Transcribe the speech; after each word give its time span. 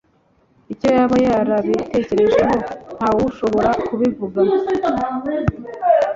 icyo 0.73 0.87
yaba 0.95 1.15
yarabitekerejeho, 1.27 2.53
ntawushobora 2.95 3.71
kubivuga 3.87 4.39